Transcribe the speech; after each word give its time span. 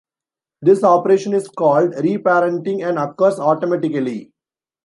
This 0.63 0.83
operation 0.83 1.31
is 1.35 1.47
called 1.47 1.93
"re-parenting" 1.93 2.83
and 2.83 2.97
occurs 2.97 3.37
automatically. 3.39 4.33